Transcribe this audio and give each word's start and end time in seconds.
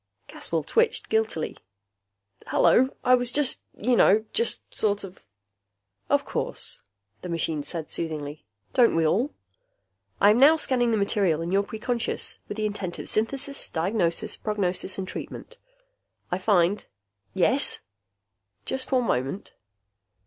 Caswell 0.27 0.63
twitched 0.63 1.09
guiltily. 1.09 1.57
"Hello. 2.47 2.89
I 3.03 3.13
was 3.13 3.31
just 3.31 3.61
you 3.77 3.95
know, 3.95 4.25
just 4.33 4.73
sort 4.73 5.03
of" 5.03 5.23
"Of 6.15 6.25
course," 6.25 6.81
the 7.21 7.29
machine 7.29 7.61
said 7.61 7.87
soothingly. 7.87 8.43
"Don't 8.73 8.95
we 8.95 9.05
all? 9.05 9.31
I 10.19 10.31
am 10.31 10.39
now 10.39 10.55
scanning 10.55 10.89
the 10.89 10.97
material 10.97 11.39
in 11.43 11.51
your 11.51 11.61
preconscious 11.61 12.39
with 12.47 12.57
the 12.57 12.65
intent 12.65 12.97
of 12.97 13.09
synthesis, 13.09 13.69
diagnosis, 13.69 14.37
prognosis, 14.37 14.97
and 14.97 15.07
treatment. 15.07 15.59
I 16.31 16.39
find...." 16.39 16.87
"Yes?" 17.35 17.81
"Just 18.65 18.91
one 18.91 19.05
moment." 19.05 19.53